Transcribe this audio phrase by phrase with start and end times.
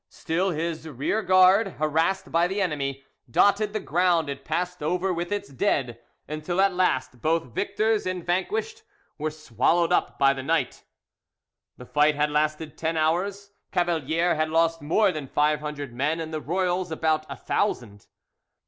[0.09, 5.49] Still his rearguard, harassed by the enemy, dotted the ground it passed over with its
[5.49, 8.81] dead, until at last both victors and vanquished
[9.19, 10.85] were swallowed up by night.
[11.77, 16.33] The fight had lasted ten hours, Cavalier had lost more than five hundred men, and
[16.33, 18.07] the royals about a thousand.